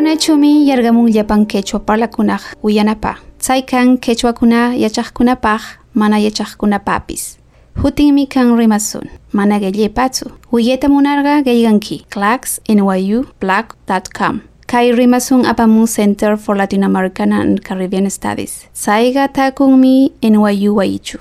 internetchumi 0.00 0.64
yargamun 0.64 1.12
llapan 1.12 1.44
quechua 1.46 1.80
parlakunaq 1.80 2.42
uyanapaq. 2.62 3.16
Tsay 3.38 3.62
kan 3.62 3.98
quechuakuna 3.98 4.74
yachaqkunapaq 4.74 5.60
mana 5.94 6.18
yachaqkunapapis. 6.18 7.38
Hutinmi 7.82 8.26
kan 8.26 8.56
rimasun, 8.56 9.10
mana 9.32 9.58
gellepatsu. 9.60 10.30
Uyeta 10.52 10.88
munarga 10.88 11.40
geyganki, 11.42 12.04
clacksnyu.black.com. 12.08 14.40
Kai 14.66 14.92
rimasun 14.92 15.44
apamun 15.44 15.86
Center 15.86 16.36
for 16.36 16.56
Latin 16.56 16.84
American 16.84 17.32
and 17.32 17.62
Caribbean 17.62 18.10
Studies. 18.10 18.66
Saiga 18.72 19.28
takunmi 19.28 20.12
NYU 20.22 20.76
waichu. 20.76 21.18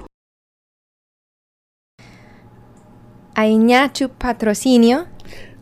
Aiñachu 3.36 4.09
patrocinio. 4.20 5.05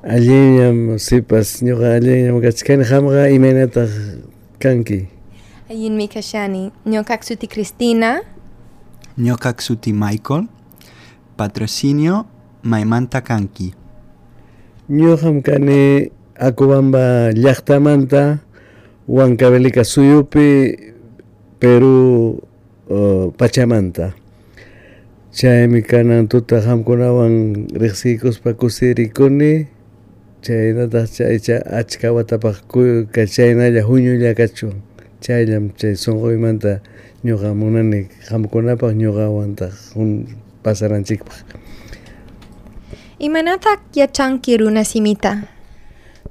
Alliñam 0.05 1.00
sipas 1.02 1.63
ñuqa 1.66 1.98
alliñam 1.98 2.38
kachkani 2.41 2.84
hamqa 2.85 3.30
imaynataq 3.34 3.90
kanki. 4.62 5.09
Ayinmi 5.70 6.08
kashani. 6.08 6.72
Ñoqaq 6.85 7.23
suti 7.26 7.48
Cristina. 7.48 8.22
Suti 9.58 9.94
Michael. 9.94 10.45
Patrocinio 11.36 12.25
maymanta 12.62 13.22
kanki. 13.22 13.73
Ñuqam 14.89 15.41
kani 15.41 16.11
Acobamba 16.38 17.34
llaqtamanta 17.34 18.38
Huancavelica 19.08 19.84
suyupi 19.84 20.77
Peru 21.59 22.38
uh, 22.88 23.31
Pachamanta. 23.34 24.14
Chaymi 25.34 25.81
kanan 25.81 26.27
tuta 26.30 26.61
hamkunawan 26.61 27.66
riqsikuspa 27.73 28.53
kusirikuni 28.53 29.67
chaynataq 30.44 31.08
chaycha 31.16 31.55
achka 31.80 32.14
watapaq 32.14 32.58
chaynalla 33.36 33.81
huñulla 33.88 34.34
kachun 34.39 34.75
chayllam 35.22 35.72
chay 35.80 35.95
sunquymanta 35.95 36.81
ñuqa 37.25 37.50
munani 37.59 38.08
hamkunapaq 38.30 38.92
ñuqawantaq 39.02 39.73
pasaranchikpaq. 40.64 41.38
Imanataq 43.20 43.80
yachanki 43.95 44.58
runa 44.58 44.84
simita? 44.86 45.31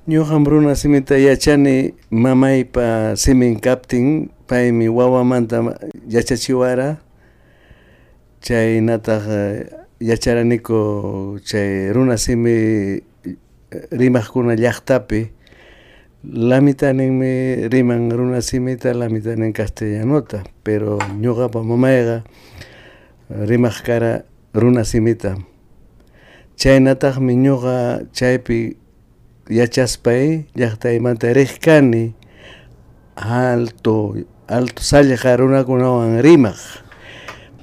Ñuqam 0.08 0.44
runa 0.46 0.74
simita 0.78 1.18
yachani 1.18 1.94
mamaypa 2.10 3.16
simin 3.16 3.58
kaptin 3.60 4.30
paymi 4.46 4.86
wawamanta 4.88 5.58
yachachiwara. 6.08 6.98
Chaynataq 8.40 9.24
yacharaniku 10.00 11.40
chay 11.48 11.90
runa 11.92 12.16
simi 12.16 13.02
rimaqkuna 13.70 14.54
llaqtapi 14.56 15.30
lamitaninmi 16.24 17.68
riman 17.68 18.10
runa 18.10 18.40
simita 18.42 18.94
lamitanin 18.94 19.52
castellanota 19.52 20.42
pero 20.62 20.98
ñuqapa 21.22 21.62
mamayqa 21.62 22.24
rimaq 23.30 23.76
kara 23.86 24.24
runa 24.54 24.84
simita. 24.84 25.34
Chaynataqmi 26.56 27.34
ñuqa 27.36 27.76
chaypi 28.16 28.76
yachaspay 29.50 30.46
llaqtaymanta 30.56 31.32
riq 31.34 31.58
kani 31.64 32.14
alto 33.16 34.14
alto 34.48 34.82
sallaqa 34.82 35.36
runakunawan 35.36 36.22
rimaq. 36.22 36.58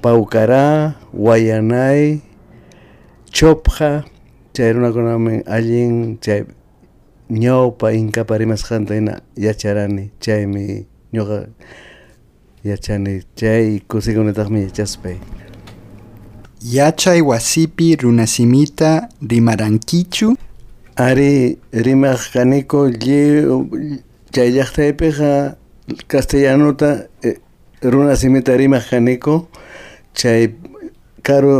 Paucará, 0.04 0.96
Guayanay, 1.16 2.20
Chopja, 3.32 4.04
chay 4.54 4.72
runakunaman 4.72 5.42
allin 5.56 6.18
chay 6.24 6.40
ñawpa 7.30 7.92
inkapa 8.00 8.38
rimasqanta 8.38 8.94
hina 8.94 9.14
yacharani 9.44 10.04
chaymi 10.24 10.64
ñuqa 11.14 11.38
yachani 12.68 13.14
chay 13.38 13.80
kusikunataqmi 13.90 14.60
yachaspay. 14.66 15.16
Yachay 16.76 17.20
wasipi 17.20 17.96
runasimita 18.02 19.08
rimarankichu 19.30 20.28
ari 20.96 21.58
rimaq 21.72 22.20
kaniku 22.32 22.80
chay 24.34 24.48
llaqtaypiqa 24.56 25.32
castellanota 26.10 26.90
runasimita 27.92 28.52
rimaq 28.60 28.84
kaniku 28.90 29.34
chay 30.18 30.42
karo 31.26 31.54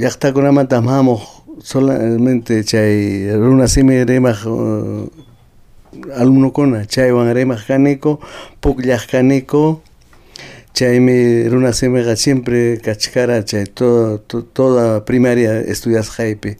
llaqtakunamanta 0.00 0.76
hamuq 0.88 1.22
solamente 1.62 2.64
chay 2.64 3.30
runa 3.36 3.68
simi 3.68 4.04
rimaq 4.04 4.46
uh, 4.46 5.06
alumnukuna 6.16 6.86
chaywan 6.86 7.32
rimaq 7.34 7.66
kaniku 7.66 8.18
pukllaq 8.60 9.06
kaniku 9.10 9.80
chaymi 10.72 11.48
runa 11.48 11.72
simiqa 11.72 12.16
siempre 12.16 12.78
kachkara 12.78 13.42
chay 13.42 13.66
todo, 13.66 14.18
to, 14.18 14.42
toda 14.42 15.00
primaria 15.00 15.60
estudiasqaypi 15.60 16.56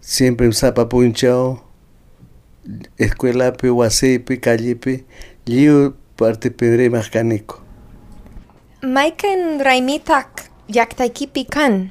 siempre 0.00 0.52
sapa 0.52 0.88
punchaw 0.88 1.58
escuelapi 2.98 3.68
wasipi 3.70 4.38
callepi 4.38 5.04
lliw 5.46 5.92
partepi 6.16 6.76
rimaq 6.76 7.10
kaniku 7.10 7.68
Maykan 8.78 9.58
raymitaq 9.58 10.46
llaqtaykipi 10.70 11.50
kan? 11.50 11.90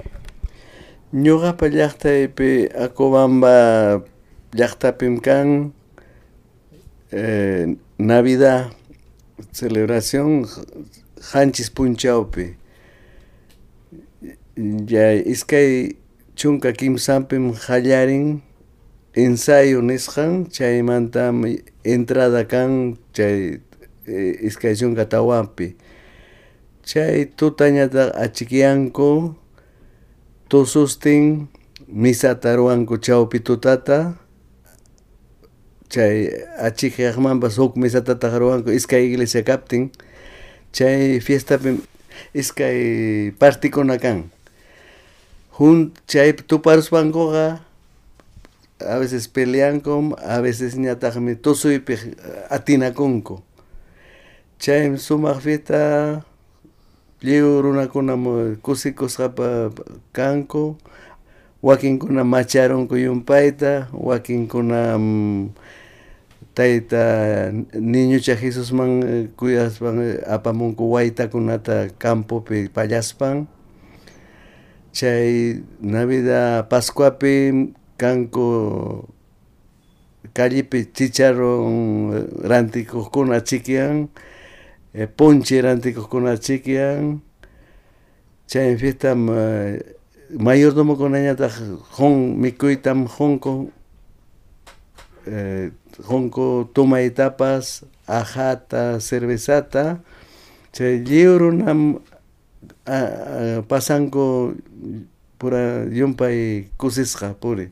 Ñuqapa 1.14 1.70
llaqtaypi 1.72 2.68
Acobamba 2.76 4.04
llaqtapim 4.52 5.22
kan 5.24 5.72
eh, 7.14 7.78
Navidad 7.98 8.76
celebración 9.54 10.44
hanchis 11.32 11.70
punchawpi. 11.72 12.58
Ya 14.92 15.14
iskay 15.16 15.96
chunka 16.36 16.74
kimsanpim 16.76 17.54
hallarin 17.56 18.42
ensayo 19.16 19.80
nisqan 19.82 20.52
chaymanta 20.52 21.32
entrada 21.86 22.44
kan 22.44 22.98
chay 23.16 23.62
eh, 24.06 24.44
iskay 24.44 24.76
chunka 24.76 25.08
tawanpi. 25.08 25.78
Chay 26.84 27.32
tutañata 27.32 28.12
achikiyanku 28.12 29.36
tusustin 30.50 31.48
misata 31.88 32.56
ruwanku 32.56 32.96
chawpi 33.06 33.40
tutata 33.48 33.98
chay 35.94 36.18
achikyaqmanpas 36.68 37.56
huk 37.60 37.74
misatataq 37.82 38.34
ruwanku 38.42 38.70
iskay 38.78 39.04
iglesia 39.08 39.44
kaptin 39.50 39.84
chay 40.76 41.20
fiestapi 41.26 41.72
iskay 42.34 42.78
partikuna 43.40 43.96
kan. 44.04 44.20
Jun 45.58 45.92
chay 46.08 46.34
tuparuspankuqa 46.50 47.46
a 48.80 48.96
veces 49.02 49.26
peleanku 49.28 50.14
a 50.22 50.38
veces 50.46 50.76
ñataqmi 50.78 51.34
tusuypi 51.44 51.96
atinakunku 52.56 53.36
chay 54.64 54.82
sumaq 55.06 55.38
fiesta 55.46 55.80
lliw 57.24 57.62
runakunam 57.66 58.56
kusikusqapa 58.62 59.74
kanku 60.14 60.78
wakinkuna 61.64 62.22
macharunku 62.24 62.94
yumpayta 62.96 63.88
wakinkunam 63.94 65.04
tayta 66.54 67.04
niñucha 67.74 68.36
Jesusman 68.38 69.30
kuyaspan 69.38 69.98
apamunku 70.30 70.84
waytakunata 70.94 71.90
campopi 71.98 72.70
pallaspan 72.70 73.48
chay 74.94 75.62
Navidad 75.82 76.70
Pascuapi 76.70 77.74
kanku 77.98 78.48
callepi 80.38 80.86
chicharron 80.94 82.14
rantikuqkuna 82.46 83.42
chikian 83.42 84.10
ponche 85.18 85.62
rantikuqkuna 85.62 86.38
chikian 86.38 87.20
chay 88.48 88.78
fiestam 88.78 89.28
mayordomokunañataq 90.46 91.56
hon 91.98 92.36
mikuytam 92.42 93.08
honku 93.08 93.72
honku 96.08 96.70
tumaytapas 96.74 97.84
ajata 98.08 99.00
cervezata 99.00 100.00
chay 100.72 101.04
lliw 101.04 101.38
runam 101.38 102.00
pasanku 103.68 104.56
pura 105.40 105.86
yumpay 105.92 106.68
kusisqa 106.80 107.36
puri 107.42 107.68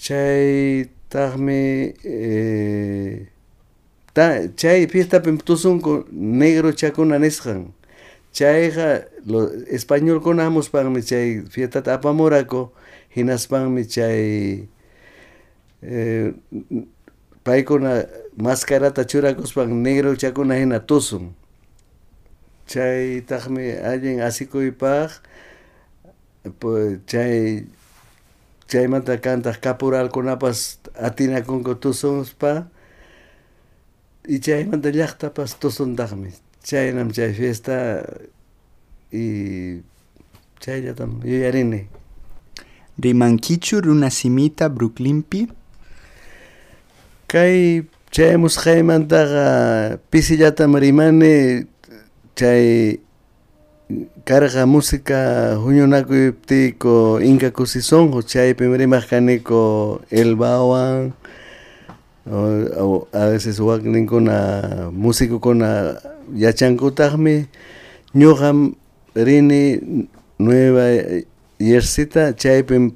chaytaqmi 0.00 1.62
ta 4.14 4.24
chay 4.56 4.86
fiestapi 4.92 5.30
tusunku 5.48 5.92
negro 6.12 6.72
chakuna 6.80 7.18
nisqan 7.18 7.60
chayqa 8.36 8.88
españolkuna 9.76 10.42
hamuspanmi 10.50 11.02
chay 11.10 11.26
fiestata 11.52 11.94
apamurako 11.98 12.72
hinaspanmi 13.16 13.82
chay 13.94 14.66
paykuna 17.44 17.92
mascarata 18.36 19.02
churakuspan 19.10 19.68
negro 19.84 20.10
chakuna 20.22 20.54
hina 20.60 20.78
tusun 20.88 21.24
chaytaqmi 22.70 23.66
allin 23.90 24.20
asikuypaq 24.28 25.10
pues 26.60 26.98
chay 27.10 27.64
chaymanta 28.70 29.14
kantaq 29.24 29.56
kapuralkunapas 29.64 30.58
atinakunku 31.06 31.74
tusunspa 31.82 32.52
y 34.28 34.40
chaymanta 34.40 34.90
llaqtapas 34.90 35.58
tusuntaqmi 35.60 36.30
chaynam 36.62 37.10
chay 37.12 37.32
fiesta 37.32 38.04
y 39.12 39.80
chayllatam 40.60 41.20
yuyarini 41.24 41.88
Rimankichu 43.00 43.80
runasimita 43.80 44.68
Brooklynpi? 44.68 45.48
Kay 47.28 47.86
chaymusqaymantaqa 48.10 49.98
pisillatam 50.10 50.76
rimani 50.76 51.64
chay 52.36 53.00
karqa 54.26 54.66
música 54.66 55.56
huñunakuyptiyku 55.56 57.22
Inca 57.24 57.50
Kusisonjo 57.50 58.20
chaypim 58.22 58.76
rimaq 58.76 59.08
kaniko 59.08 60.02
Elbawan 60.10 61.14
o, 62.26 63.08
a 63.12 63.26
veces 63.32 63.60
wakninkuna 63.60 64.90
musicukuna 64.92 65.96
yachankutaqmi 66.34 67.46
ñuqa 68.14 68.52
rini 69.14 69.62
Nueva 70.38 70.84
Yersita 71.60 72.32
chaypim 72.36 72.92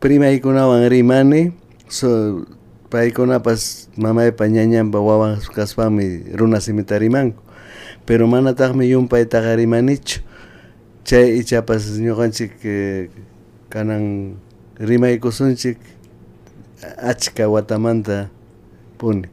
primaykunawan 0.00 0.86
rimani 0.88 1.52
so 1.88 2.42
paykunapas 2.90 3.88
mamaypa 3.96 4.46
ñañanpa 4.46 4.98
wawan 5.02 5.38
kaspami 5.54 6.22
runa 6.34 6.60
simita 6.60 6.98
rimanku 6.98 7.42
pero 8.06 8.26
manataqmi 8.30 8.86
yumpaytaqa 8.94 9.56
rimanichu 9.58 10.22
chay 11.04 11.38
ichapas 11.42 11.98
ñuqanchik 11.98 12.52
eh, 12.64 13.10
kanan 13.70 14.36
rimaykusunchik 14.78 15.78
achka 16.82 17.48
watamanta 17.48 18.28
puni. 18.98 19.28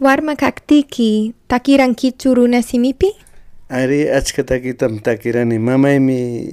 Warma 0.00 0.36
kaktiki 0.36 1.34
takirankichu 1.48 2.34
runa 2.34 2.62
simipi? 2.62 3.12
Ari 3.68 4.10
achka 4.10 4.44
takitam 4.44 4.98
takirani. 5.00 5.58
Mamaymi 5.58 6.52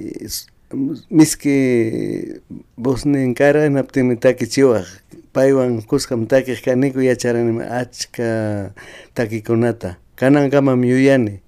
miski 1.10 2.40
bosnin 2.76 3.34
kara 3.34 3.68
naptimi 3.70 4.16
takichiwaq 4.16 4.86
paywan 5.32 5.82
kuskam 5.82 6.26
takiq 6.26 6.64
kaniku 6.64 7.00
yacharani 7.00 7.62
achka 7.62 8.72
takikunata. 9.14 9.96
Kanankamam 10.16 10.84
yuyani. 10.84 11.40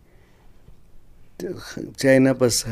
Chaynapas 1.96 2.64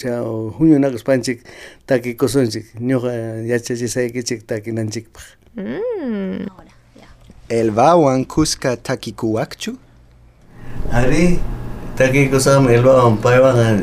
cha 0.00 0.12
huñunakuspanchik 0.58 1.38
takikusunchik 1.86 2.66
ñuqa 2.88 3.12
yachachisaykichik 3.50 4.40
takinanchikpaq 4.48 5.24
Mm. 5.56 6.46
Elbawan 7.50 8.24
Cusca 8.24 8.76
takikuwakchu? 8.76 9.72
Ari 10.92 11.38
takikusaqmi 11.98 12.70
elbawan 12.78 13.16
paywan 13.18 13.82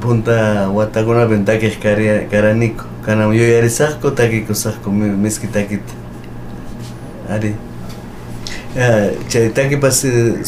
punta 0.00 0.68
watakunapi 0.70 1.36
takiq 1.48 1.80
kari- 1.82 2.28
karaniku 2.30 2.84
kanam 3.04 3.32
yuyarisaqku 3.32 4.10
takikusaqku 4.12 4.90
mi- 4.92 5.16
miski 5.24 5.46
takita 5.48 5.94
ari. 7.28 7.54
Ya, 8.76 9.10
chay 9.32 9.48
takipas 9.50 10.04
eh, 10.04 10.44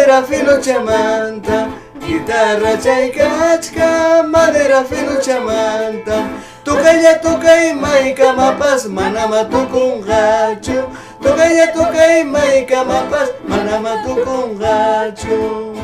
madera 0.09 0.23
filo 0.23 0.59
chamanta 0.59 1.69
Guitarra 1.99 2.77
chaykachka, 2.77 4.23
madera 4.27 4.83
filo 4.83 5.21
chamanta. 5.21 6.27
Tukaya 6.63 7.21
tukay 7.21 7.73
may 7.79 8.15
kamapas, 8.15 8.87
manama 8.87 9.43
tukong 9.51 10.01
gacho. 10.01 10.89
Tukaya 11.21 11.67
tukay 11.73 12.23
may 12.23 12.65
kamapas, 12.65 13.29
manama 13.45 14.01
tukong 14.01 14.57
gacho. 14.57 15.75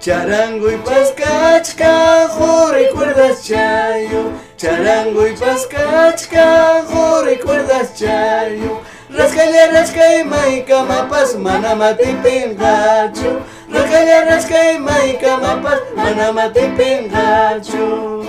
Charango 0.00 0.70
y 0.70 0.78
pascachca, 0.78 2.26
jo 2.34 2.72
recuerdas 2.72 3.46
chayo. 3.46 4.32
Charango 4.56 5.28
y 5.28 5.36
pascachca, 5.36 6.82
jo 6.88 7.22
recuerdas 7.22 7.94
chayo 7.94 8.82
Rascaya 9.08 9.70
rasca 9.70 10.20
y 10.20 10.24
maica 10.24 10.82
mapas, 10.82 11.36
manamati 11.36 12.16
pingacho 12.24 13.40
Rascaya 13.70 14.24
rasca 14.24 14.72
y 14.72 14.78
maica 14.78 15.36
mapas, 15.36 15.80
manamati 15.94 16.66
pingacho 16.76 18.25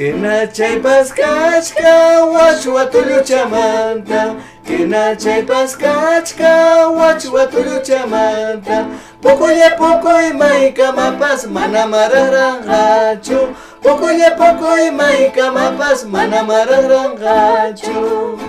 Kinachaypas 0.00 1.12
kachka 1.12 2.24
Poco 2.24 4.40
Kinachaypas 4.64 5.76
Poco 5.76 6.88
wachwatulluchamanta 6.88 8.88
Pukulla 9.20 9.76
pukuy 9.76 10.32
maykamapas 10.32 11.44
mana 11.52 11.84
ye 11.84 13.52
poco 13.82 14.08
pukuy 14.08 14.90
maykamapas 14.90 16.08
mana 16.08 16.48
mararanqachu 16.48 18.40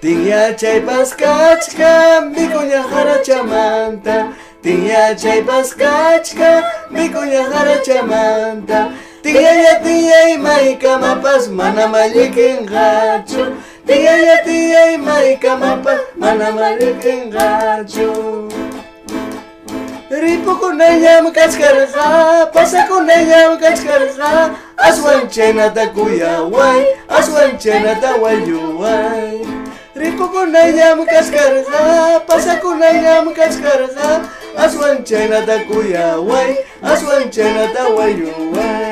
Tinya 0.00 0.56
chay 0.56 0.80
paskachka, 0.80 2.32
jara 2.34 2.82
harachamanta. 2.82 4.34
Tinya 4.60 5.14
chay 5.14 5.42
paskachka, 5.42 6.64
jara 6.90 7.42
harachamanta. 7.52 9.11
Chamanta. 9.22 9.30
Tinya 9.30 9.52
ya 9.52 9.80
tinya 9.82 10.28
y 10.30 10.38
maika 10.38 10.98
mapas, 10.98 11.48
mana 11.48 11.86
malikin 11.88 12.66
gacho. 12.66 13.54
Tinya 13.86 14.16
ya 14.16 14.42
tinya 14.44 14.92
y 14.92 14.98
maika 14.98 15.56
mapas, 15.56 16.00
mana 16.16 16.50
malikin 16.52 17.30
gacho. 17.30 18.48
Ripo 20.10 20.58
con 20.60 20.80
ella 20.80 21.22
me 21.22 21.32
cascarja, 21.32 22.50
pasa 22.52 22.86
con 22.86 23.08
ella 23.08 23.50
me 23.50 23.58
cascarja. 23.58 24.54
Aswanchena 24.76 25.72
ta 25.72 25.88
kuyaway, 25.88 26.84
aswanchena 27.08 27.98
ta 28.00 28.16
wayuway. 28.20 29.40
Ripo 29.94 30.28
con 30.30 30.54
ella 30.54 30.96
me 30.96 31.06
cascarja, 31.06 32.20
pasa 32.26 32.60
con 32.60 32.82
ella 32.82 33.22
me 33.22 33.32
cascarja. 33.32 34.20
Aswanchena 34.54 35.46
ta 35.46 35.64
kuyaway, 35.64 36.58
aswanchena 36.82 37.72
ta 37.72 37.88
wayuway. 37.88 38.91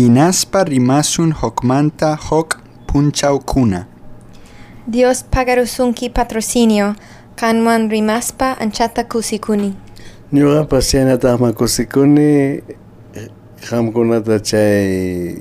Hinaspa 0.00 0.64
rimasun 0.64 1.32
hokmanta 1.32 2.16
hok 2.16 2.56
punchaukuna. 2.86 3.84
Dios 4.88 5.22
pagarusunki 5.22 6.08
patrocinio, 6.08 6.94
kanwan 7.36 7.90
rimaspa 7.90 8.56
anchata 8.60 9.04
kusikuni. 9.04 9.74
Ñuqapas 10.32 10.88
chaynataqman 10.90 11.52
kusikuni 11.52 12.62
qamkunata 13.68 14.40
chay 14.40 15.36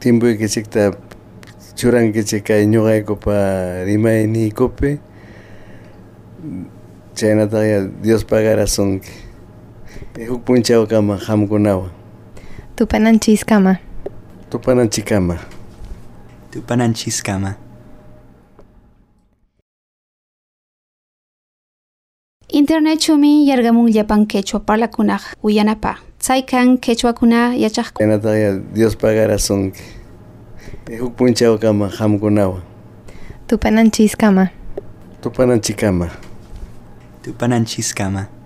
timpuykichikta 0.00 0.96
churankichik 1.76 2.44
kay 2.44 2.64
ñuqaykupa 2.66 3.36
rimayniykupi 3.84 4.90
chaynataq 7.14 8.00
Dios 8.02 8.24
pagarasunki 8.24 9.12
huk 10.28 10.40
punchawkama 10.44 11.20
qamkunawan 11.26 12.01
Tupananchiskama. 12.82 13.76
tupananchikama 14.50 15.38
Tupananchiskama. 16.50 17.54
Internet 22.48 22.98
chumi 23.00 23.46
yargamun 23.46 23.86
llapan 23.92 24.26
quechua 24.26 24.60
parlakunaq 24.60 25.22
uyanapa. 25.44 25.94
Chaykan 26.18 26.78
quechuakuna 26.82 27.54
yachaq 27.54 27.94
chaynataq 27.98 28.74
Dios 28.74 28.96
pagarasunki 28.96 29.78
huk 31.00 31.14
punchawkama 31.16 31.88
qamkunawan 31.88 32.62
Tupananchiskama. 33.46 34.48
tupananchikama 35.22 36.10
Tupananchiskama. 37.22 38.26
Internet 38.26 38.41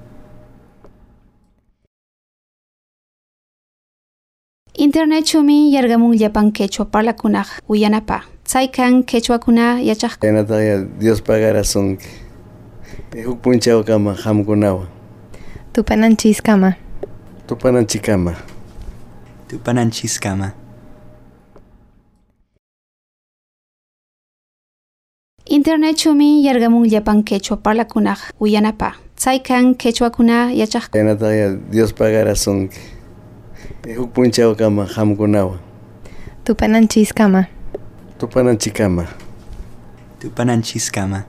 chumi 5.24 5.72
yargamun 5.72 6.16
llapan 6.16 6.52
quechua 6.52 6.84
parlakunaq 6.86 7.46
uyanapa. 7.68 8.22
Chaykan 8.44 9.02
quechuakuna 9.02 9.80
yachaq 9.82 10.20
chaynataq 10.20 10.86
Dios 11.00 11.20
pagarasunki 11.20 12.06
huk 13.26 13.42
punchawkama 13.42 14.14
qamkunawan 14.14 14.86
Tupananchiskama. 15.72 16.76
tupananchikama 17.46 18.34
Tupananchiskama. 19.48 20.52
Internet 25.46 25.96
chumi 25.96 26.44
yargamun 26.44 26.86
llapan 26.88 27.24
quechua 27.24 27.56
parlakunaq 27.56 28.18
uyanapa. 28.40 28.94
Chaykan 29.16 29.74
quechuakuna 29.74 30.52
yachaq 30.52 30.92
chaynataq 30.92 31.58
Dios 31.72 31.92
pagarasunki 31.92 32.78
huk 33.84 34.12
punchawkama 34.14 34.86
qamkunawan 34.86 35.58
Tupananchiskama. 36.44 37.44
tupananchikama 38.18 39.04
Tupananchiskama. 40.20 41.24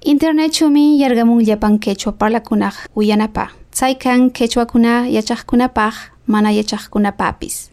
Internet 0.00 0.52
chumi 0.52 0.98
yargamun 0.98 1.44
llapan 1.44 1.78
quechua 1.78 2.12
parlakunaq 2.12 2.88
uyanapa. 2.96 3.50
Chaykan 3.72 4.30
quechuakuna 4.32 5.06
yachaqkunapaq 5.08 5.94
mana 6.26 6.50
yachaqkunapapis. 6.52 7.68